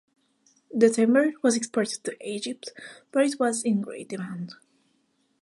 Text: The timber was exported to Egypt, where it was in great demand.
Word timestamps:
The 0.73 0.89
timber 0.89 1.31
was 1.43 1.55
exported 1.55 2.03
to 2.05 2.17
Egypt, 2.27 2.71
where 3.11 3.23
it 3.23 3.39
was 3.39 3.61
in 3.63 3.81
great 3.81 4.09
demand. 4.09 4.55